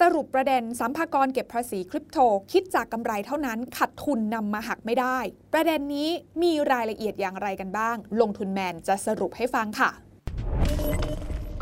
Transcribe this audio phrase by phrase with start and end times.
[0.00, 2.18] สรุปประเด็นสรรพากรเก็บภาษีคริปโต
[2.52, 5.18] คิดจากกำไรเท่านั้นขาดทุนนำมาหักไม่ได้
[5.52, 6.08] ประเด็นนี้
[6.42, 9.90] มีรายละเอียดอย่างไรกันบ้าง ลงทุนแมนจะสรุปให้ฟังค่ะ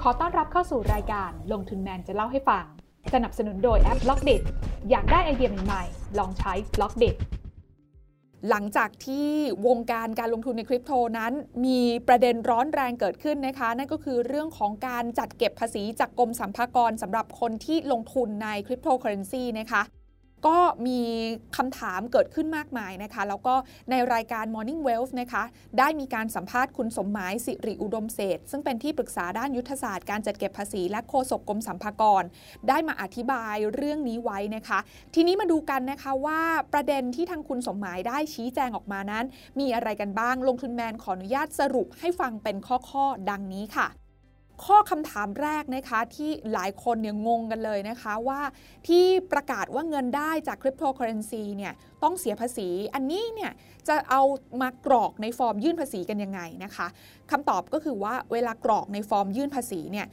[0.01, 2.65] ขอต้อนรับเข้าสู่รายการลงทุนแมนจะเล่าให้ฟัง
[3.15, 4.37] สนับสนุนโดยแอป Blockdit
[4.91, 7.11] อยากได้ไอเดียใหม่ๆลองใช้ Blockdit
[8.51, 9.29] หลังจากที่
[9.67, 11.33] วงการการลงทุนในคริปโตนั้น
[11.65, 19.83] มีประเด็นร้อนแรงเกิดขึ้นนะคะ นั่นก็คือเรื่องของการจัดเก็บภาษีจากกรมสรรพากรสำหรับคนที่ลงทุนในคริปโตเคอเรนซีนะคะ
[20.47, 21.01] ก็มี
[21.57, 23.55] คำถามเกิดขึ้นมากมายนะคะ แล้วก็
[23.91, 25.43] ในรายการ Morning Wealth นะคะ
[25.79, 32.23] ได้มีการสัมภาษณ์คุณสมหมายสิริอุดมเศษซึ่งเป็นที่ปรึกษาด้านยุทธศาสตร์การจัดเก็บภาษีและโฆษกกรมสรรพากร
[32.69, 34.79] ได้มาอธิบายเรื่องนี้ไว้นะคะ
[35.15, 36.41] ทีนี้มาดูกันนะคะว่า
[36.73, 39.25] ประเด็นที่ทางคุณสมหมายได้ชี้แจงออกมานั้น
[39.61, 42.57] มีอะไรกันบ้างลงทุนแมนขออนุญาตสรุปให้ฟังเป็น
[42.91, 43.89] ข้อๆดังนี้ค่ะ
[44.65, 48.41] ข้อคำถามแรกนะคะที่หลายคนเนี่ยงงกันเลยนะคะว่า
[48.89, 51.73] ที่ประกาศว่าเงินได้จากคริปโตเคอเรนซีเนี่ย
[52.03, 53.53] ต้องเสียภาษี อันนี้เนี่ย
[53.89, 54.23] จะเอา
[54.63, 56.87] มากรอกในฟอร์มยื่นภาษีกันยังไงนะคะ
[57.31, 60.07] คำตอบก็คือว่าเวลากรอกในฟอร์มยื่นภาษีเนี่ย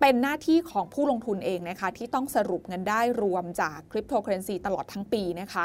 [0.00, 5.64] เป็นหน้าที่ของผู้ลงทุนเองนะคะที่ต้องสรุปเงินได้รวมจากคริปโตเคอเรนซีตลอดทั้งปีนะคะ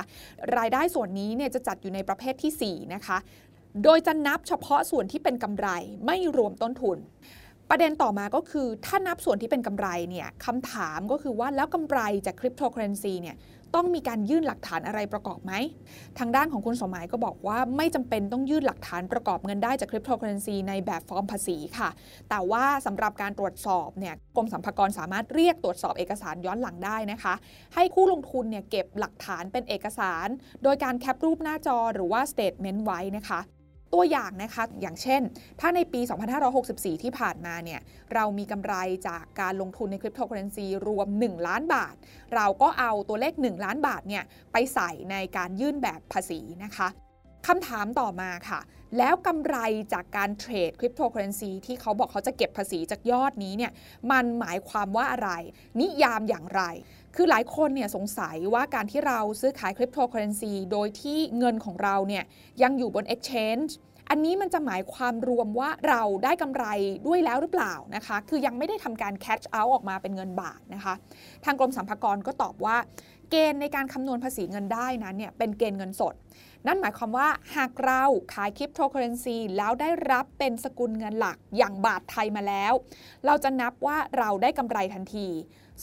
[0.58, 3.18] รายได้ส่วนนี้เนี่ยจะจัดอยู่ในประเภทที่ 4 นะคะ
[3.84, 5.68] โดยจะนับเฉพาะส่วนที่เป็นกำไร
[6.06, 6.98] ไม่รวมต้นทุน
[7.69, 13.38] ประเด็นต่อมาก็คือถ้านับส่วนที่เป็นกำไรเนี่ยคำถามก็คือว่าแล้วกำไรจากคริปโตเคอเรนซีเนี่ย
[13.75, 15.53] ต้องมีการยื่นหลักฐานอะไรประกอบไหม
[16.19, 21.89] ทางด้านของคุณสมัยก็บอกว่าไม่จำเป็นต้องยื่นหลักฐานประกอบเงินได้จากคริปโตเคอเรนซีในแบบฟอร์มภาษีค่ะ
[22.30, 27.34] แต่ว่าสำหรับการตรวจสอบเนี่ยกรมสรรพากรสามารถเรียกตรวจสอบเอกสารย้อนหลังได้นะคะ
[27.75, 30.28] ให้ผู้ลงทุนเนี่ยเก็บหลักฐานเป็นเอกสาร
[30.64, 33.41] โดยการแคปรูปหน้าจอหรือว่า statement ไว้นะคะ
[33.94, 35.22] ตัวอย่างนะคะ อย่างเช่น
[35.60, 36.02] ถ้าในปี
[36.52, 37.80] 2564 ที่ผ่านมาเนี่ย
[38.14, 38.76] เรามีกำไร
[39.08, 41.96] จากการลงทุนในคริปโตเคอเรนซีรวม 1 ล้านบาท
[42.36, 46.88] เราก็เอาตัวเลข 1 ล้านบาทเนี่ยไปใส่ในการยื่นแบบภาษีนะคะ
[47.48, 48.60] คำถามต่อมาค่ะ
[48.98, 49.58] แล้วกำไร
[49.94, 53.72] จากการเทรดคริปโตเคอเรนซีที่เขาบอกเขาจะเก็บภาษีจากยอดนี้เนี่ย
[54.12, 55.30] มันหมายความว่าอะไร
[55.82, 56.62] นิยามอย่างไร
[57.16, 62.24] คือหลายคนเนี่ยสงสัยว่าการที่เราซื้อขายคริปโตเคอเรนซีโดยที่เงินของเราเนี่ย
[62.64, 63.72] ยังอยู่บน Exchange
[64.09, 66.66] อันนี้มันจะหมายความรวมว่าเราได้กำไร
[67.08, 70.94] ด้วยแล้วหรือเปล่านะคะ คือยังไม่ได้ทำการ catch out ออกมาเป็นเงินบาทนะคะ
[71.46, 72.78] ทางกรมสรรพากรก็ตอบว่า
[73.30, 76.14] เกณฑ์ในการคำนวณภาษีเงินได้นั้นเนี่ยเป็นเกณฑ์เงินสด
[76.68, 78.03] นั่นหมายความว่าหากเรา
[78.34, 82.74] ขายคริปโตเคอเรนซีแล้วได้รับเป็นสกุลเงินหลักอย่างบาทไทยมาแล้ว
[83.25, 85.29] เราจะนับว่าเราได้กำไรทันที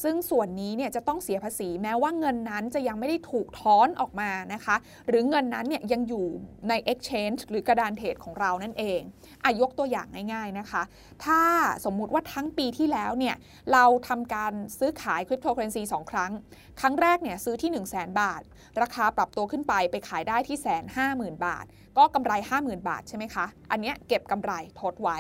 [0.02, 4.76] ซึ่งส่วนนี้เนี่ยจะต้องเสียภาษีแม้ว่าเงินนั้นจะยังไม่ได้ถูกถอนออกมานะคะ
[5.08, 6.26] หรือเงินนั้นเนี่ยยังอยู่
[6.69, 9.00] ใน exchange หรือกระดานเทรดของเรานั่นเอง
[9.44, 10.82] อายกตัวอย่างง่ายๆนะคะ
[11.24, 11.40] ถ้า
[11.84, 13.36] สมมุติว่าทั้งปีที่แล้วเนี่ย
[13.72, 16.32] เราทำการซื้อขายคริปโตเคอเรนซีสองครั้ง
[16.80, 18.42] ครั้งแรกเนี่ยซื้อที่ 1 0 0 0 0แบาท
[18.80, 21.64] ราคาปรับตัวขึ้นไปไปขายได้ที่แสนห้าหมื่นบาท
[21.98, 25.19] ก็กำไร 50,000 บาทใช่ไหมคะ อันเนี้ยเก็บกำไรทดไว้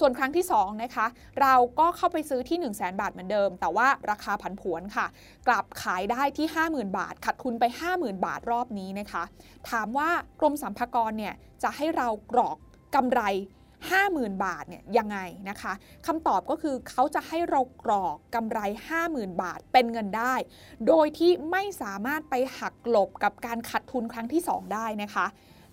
[0.00, 1.06] ส่วนครั้งที่2นะคะ
[1.40, 5.06] เราก็เข้าไปซื้อที่ 1 0 0 0 0แบาทเหมือนเดิม แต่ว่าราคาผันผวนค่ะ
[5.48, 7.64] กลับขายได้ที่ 50,000 บาทขัดทุนไป
[7.94, 9.22] 50,000 บาทรอบนี้นะคะ
[9.70, 12.56] ถามว่ากรมสรรพากรเนี่ยจะให้เรากรอก
[12.94, 13.20] กำไร
[13.90, 15.72] 50,000 บาทเนี่ยยังไงนะคะ
[16.06, 18.58] คำตอบก็คือเขาจะให้เรากรอกกำไร
[19.00, 20.34] 50,000 บาทเป็นเงินได้
[20.86, 25.26] โดยที่ไม่สามารถไปหักกลบกับการขัดทุนครั้งที่ 2 ได้นะคะ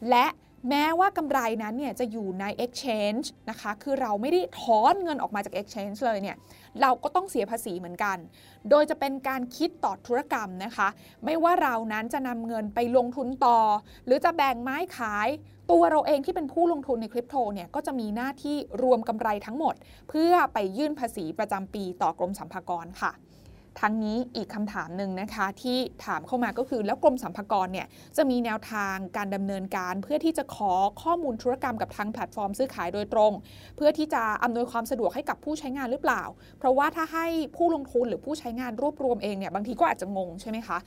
[0.09, 0.25] และ
[0.69, 6.37] แม้ว่ากำไรนั้นเนี่ยจะอยู่ใน exchange นะคะ คือเราไม่ได้ถอนเงินออกมาจาก exchange เลยเนี่ย
[6.81, 8.17] เราก็ต้องเสียภาษีเหมือนกัน
[8.69, 10.87] โดยจะเป็นการคิดต่อธุรกรรมนะคะ
[11.25, 13.59] ไม่ว่าเรานั้นจะนำเงินไปลงทุนต่อ
[14.05, 15.29] หรือจะแบ่งไม้ขาย
[15.71, 19.75] ตัวเราเองที่เป็นผู้ลงทุนในคริปโตเนี่ย ก็จะมีหน้าที่รวมกำไรทั้งหมด
[20.09, 23.11] เพื่อไปยื่นภาษีประจำปีต่อกรมสรรพากรค่ะ
[23.81, 30.71] ทั้งนี้อีกคำถามหนึ่งนะคะ ที่ถามเข้ามาก็คือ แล้วกรมสรรพากรเนี่ยจะมีแนวทางการดำเนินการ เพื่อที่จะขอ
[31.03, 33.31] ข้อมูลธุรกรรมกับทางแพลตฟอร์มซื้อขายโดยตรง
[33.75, 36.23] เพื่อที่จะอำนวยความสะดวกให้กับผู้ใช้งานหรือเปล่า
[36.59, 40.77] เพราะว่าถ้าให้ผู้ลงทุนหรือผู้ใช้งานรวบรวมเองเนี่ยบางทีก็อาจจะงงใช่ไหมคะ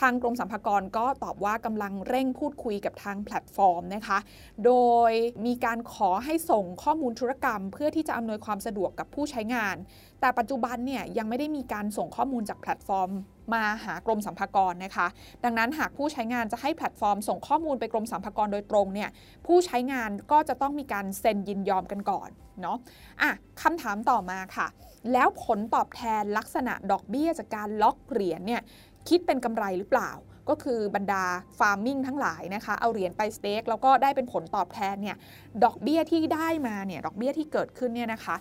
[0.00, 4.18] ทางกรมสรรพากรก็ตอบว่ากำลังเร่งพูดคุยกับทางแพลตฟอร์มนะคะ
[4.66, 4.72] โด
[5.10, 5.12] ย
[5.46, 9.76] มีการขอให้ส่งข้อมูลธุรกรรม เพื่อที่จะอำนวยความสะดวกกับผู้ใช้งาน
[10.22, 13.10] แต่ปัจจุบันเนี่ยยังไม่ได้มีการส่งข้อมูลจากแพลตฟอร์ม
[13.54, 15.06] มาหากรมสรรพากรนะคะ
[15.44, 19.10] ดังนั้นหากผู้ใช้งานจะให้แพลตฟอร์ม ส่งข้อมูลไปกรมสรรพากรโดยตรงเนี่ย
[19.46, 22.28] ผู้ใช้งานก็จะต้องมีการเซ็นยินยอมกันก่อน
[22.62, 22.76] เนาะ
[23.22, 23.30] อะ
[23.62, 24.66] คำถามต่อมาค่ะ
[25.12, 28.62] แล้วผลตอบแทนลักษณะดอกเบี้ยจากการล็อกเหรียญเนี่ย
[29.08, 30.10] คิดเป็นกำไรหรือเปล่า
[30.48, 31.24] ก็คือบรรดา
[31.58, 35.16] farming ทั้งหลายนะคะ เอาเหรียญไป stake แล้วก็ได้เป็นผลตอบแทนเนี่ย
[35.64, 38.36] ดอกเบี้ยที่ได้มาเนี่ยดอกเบี้ยที่เกิดขึ้นเนี่ยนะคะ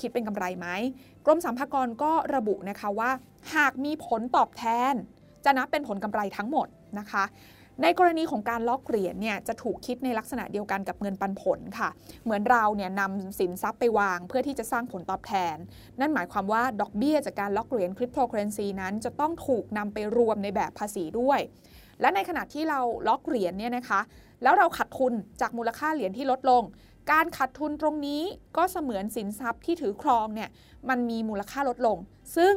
[0.00, 0.68] คิดเป็นกำไรไหม
[1.26, 3.10] กรมสรรพากรก็ระบุนะคะว่า
[3.54, 4.94] หากมีผลตอบแทน
[5.44, 7.24] จะนับเป็นผลกำไรทั้งหมดนะคะ
[7.82, 11.88] ในกรณีของการล็อกเหรียญเนี่ยจะถูกคิดในลักษณะเดียวกันกับเงินปันผลค่ะ
[12.24, 15.56] เหมือนเราเนี่ยนำสินทรัพย์ไปวาง เพื่อที่จะสร้างผลตอบแทน
[16.00, 21.40] นั่นหมายความว่าดอกเบี้ยจากการล็อกเหรียญคริปโตเคอเรนซีนั้นจะต้องถูกนำไปรวมในแบบภาษีด้วย
[22.00, 24.00] และในขณะที่เราล็อกเหรียญเนี่ยนะคะ
[24.42, 26.62] แล้วเราขาดทุนจากมูลค่าเหรียญที่ลดลง
[27.12, 28.22] การขาดทุนตรงนี้
[28.56, 30.48] ก็เสมือนสินทรัพย์ที่ถือครองเนี่ย
[30.88, 31.98] มันมีมูลค่าลดลง
[32.36, 32.54] ซึ่ง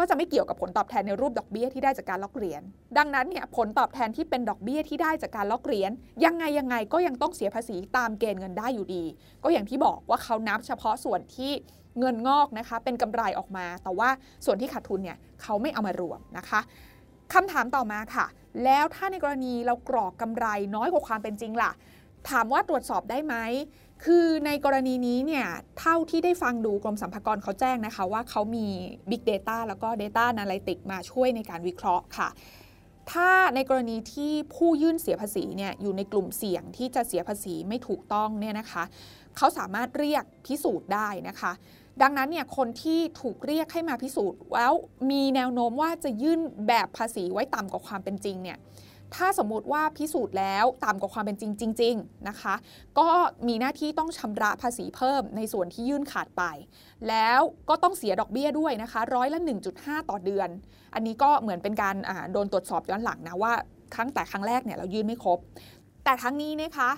[0.00, 2.62] ก็จะไม่เกี่ยวกับผลตอบแทนในรูปดอกเบี้ยที่ได้จากการล็อกเหรียญ
[2.98, 5.90] ดังนั้นเนี่ยผลตอบแทนที่เป็นดอกเบี้ยที่ได้จากการล็อกเหรียญ
[6.24, 9.04] ยังไงยังไงก็ยังต้องเสียภาษีตามเกณฑ์เงินได้อยู่ดี
[9.44, 11.52] ก็อย่างที่บอกว่าเขานับเฉพาะส่วนที่
[11.98, 14.08] เงินงอกนะคะเป็นกำไรออกมา แต่ว่า
[14.44, 16.60] ส่วนที่ขาดทุนเนี่ยเขาไม่เอามารวมนะคะ
[17.32, 18.26] คำถามต่อมาค่ะ
[18.64, 21.70] แล้วถ้าในกรณีเรากรอกกำไรน้อยกว่าความเป็นจริงล่ะ
[22.30, 23.34] ถามว่าตรวจสอบได้ไหม
[24.04, 25.46] คือในกรณีนี้เนี่ย
[25.78, 28.66] เท่าที่ได้ฟังดูกรมสรรพากรเขาแจ้งนะคะ ว่าเขามี
[29.10, 32.28] Big Data แล้วก็ Data Analytics มาช่วยในการวิเคราะห์ค่ะ
[33.12, 38.84] ถ้าในกรณีที่ผู้ยื่นเสียภาษีเนี่ยอยู่ในกลุ่มเสี่ยงที่จะเสียภาษีไม่ถูกต้องเนี่ยนะคะ
[39.36, 41.52] เขาสามารถเรียกพิสูจน์ได้นะคะ
[42.02, 44.74] ดังนั้นเนี่ยคนที่ถูกเรียกให้มาพิสูจน์แล้ว
[45.10, 48.58] มีแนวโน้มว่าจะยื่นแบบภาษีไว้ต่ำกว่าความเป็นจริงเนี่ย
[49.16, 52.54] ถ้าสมมุติว่าพิสูจน์แล้วต่ำกว่าความเป็นจริงจริงๆนะคะ
[52.98, 53.08] ก็
[53.48, 56.42] มีหน้าที่ต้องชำระภาษีเพิ่มในส่วนที่ยื่นขาดไป
[57.08, 59.40] แล้วก็ต้องเสียดอกเบี้ยด้วยนะคะร้อยละ
[59.74, 60.48] 1.5 ต่อเดือน
[60.94, 61.96] อันนี้ก็เหมือนเป็นการ
[62.32, 63.52] โดนตรวจสอบย้อนหลังนะว่า
[63.94, 65.38] ครั้งแต่ครั้งแรกเนี่ยเรายื่นไม่ครบ
[66.04, 66.90] แต่ทั้งนี้นะคะ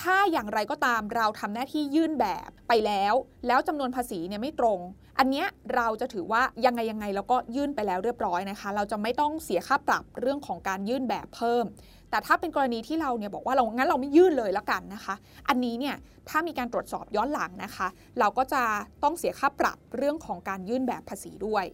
[0.00, 3.14] ถ้าอย่างไรก็ตามเราทำหน้าที่ยื่นแบบไปแล้ว
[3.46, 4.78] แล้วจำนวนภาษีเนี่ยไม่ตรง
[5.22, 11.64] อันเนี้ยเราจะถือว่ายังไงยังไงแล้วก็ยื่นไปแล้วเรียบร้อยนะคะ เราจะไม่ต้องเสียค่าปรับเรื่องของการยื่นแบบเพิ่ม
[12.10, 15.14] แต่ถ้าเป็นกรณีที่เราเนี่ยบอกว่าเรางั้นเราไม่ยื่นเลยแล้วกันนะคะ
[15.48, 15.96] อันนี้เนี่ย
[16.28, 17.88] ถ้ามีการตรวจสอบย้อนหลังนะคะ
[18.18, 18.62] เราก็จะ
[19.02, 21.64] ต้องเสียค่าปรับเรื่องของการยื่นแบบภาษีด้วย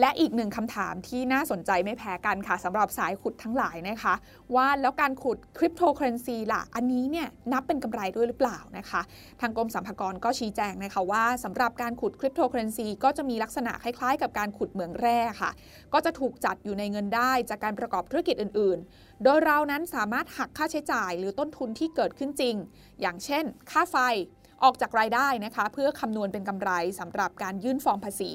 [0.00, 4.14] และอีกหนึ่งคำถามที่น่าสนใจไม่แพ้กันค่ะสำหรับสายขุดทั้งหลายนะคะ
[4.54, 9.00] ว่าแล้วการขุดคริปโตเคอเรนซีล่ะ อันนี้เนี่ยนับเป็นกำไรด้วยหรือเปล่านะคะ
[9.40, 15.50] ทางกรมสรรพากรก็ชี้แจงนะคะว่าสำหรับการขุดคริปโตเคอเรนซีก็จะมีลักษณะคล้ายๆ กับการขุดเหมืองแร่ค่ะ
[15.92, 22.54] ก็จะถูกจัดอยู่ในเงินได้จากการประกอบธุรกิจอื่น ๆ โดยเรานั้นสามารถหักค่าใช้จ่ายหรือต้นทุนที่เกิดขึ้นจริง
[23.00, 23.96] อย่างเช่น ค่าไฟ
[24.62, 26.70] ออกจากรายได้นะคะ เพื่อคำนวณเป็นกำไร
[27.00, 28.30] สำหรับการยื่นฟอร์มภาษี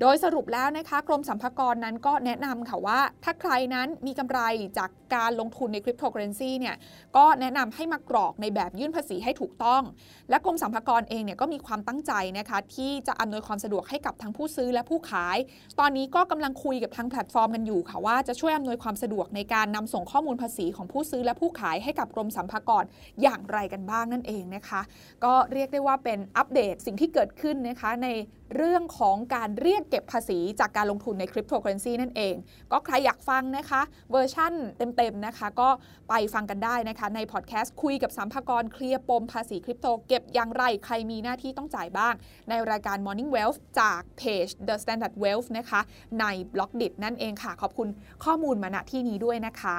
[0.00, 4.40] โดยสรุปแล้วนะคะกรมสรรพากรนั้นก็แนะนำค่ะว่า ถ้าใครนั้นมีกำไร
[4.78, 6.76] จากการลงทุนในคริปโตเคอเรนซีเนี่ย
[7.16, 9.82] ก็แนะนำให้มากรอกในแบบยื่นภาษีให้ถูกต้อง
[10.30, 15.36] และกรมสรรพากรเองเนี่ยก็มีความตั้งใจนะคะที่จะอำนวยความสะดวกให้กับทั้งผู้ซื้อและผู้ขาย
[15.80, 22.84] ตอนนี้ก็กำลังคุยกับทางแพลตฟอร์มกันอยู่ค่ะว่าจะช่วยอำนวยความสะดวกในการนำส่งข้อมูลภาษีของผู้ซื้อและผู้ขายให้กับกรมสรรพากร
[23.22, 24.80] อย่างไรกันบ้างนั่นเองนะคะ
[25.24, 28.08] ก็เรียกได้ว่าเป็นอัปเดตสิ่งที่เกิดขึ้นนะคะใน
[28.56, 32.34] เรื่องของการเรียกเก็บภาษีจากการลงทุนในคริปโตเคอเรนซีนั่นเอง
[32.72, 35.68] ก็ใครอยากฟังนะคะ เวอร์ชั่นเต็มๆนะคะ ก็
[36.08, 42.14] ไปฟังกันได้นะคะในพอดแคสต์คุยกับสรรพากรเคลียร์ปมภาษีคริปโตเก็บอย่างไร ใครมีหน้าที่ต้องจ่ายบ้าง
[42.48, 45.80] ในรายการ Morning Wealth จากเพจ The Standard Wealth นะคะ
[46.20, 47.88] ในบล็อกดินั่นเองค่ะ ขอบคุณ
[48.24, 49.78] ข้อมูลมาณที่นี้ด้วยนะคะ